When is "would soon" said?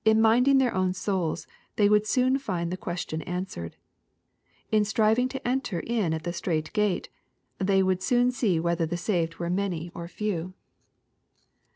1.87-2.39, 7.83-8.31